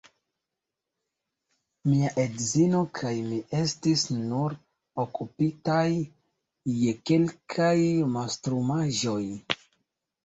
[1.89, 4.57] Mia edzino kaj mi estis nur
[5.05, 5.87] okupitaj
[6.81, 7.77] je kelkaj
[8.17, 9.25] mastrumaĵoj.